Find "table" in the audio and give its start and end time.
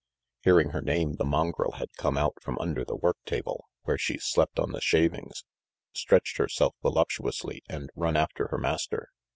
3.23-3.65